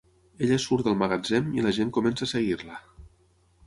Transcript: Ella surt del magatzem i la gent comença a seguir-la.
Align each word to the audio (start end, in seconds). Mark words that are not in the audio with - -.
Ella 0.45 0.57
surt 0.63 0.87
del 0.87 0.97
magatzem 1.03 1.53
i 1.59 1.67
la 1.69 1.77
gent 1.81 1.95
comença 2.01 2.29
a 2.31 2.35
seguir-la. 2.37 2.85